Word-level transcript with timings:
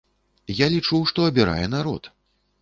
Я 0.59 0.69
лічу, 0.75 1.01
што 1.11 1.27
абірае 1.33 1.67
народ. 1.77 2.11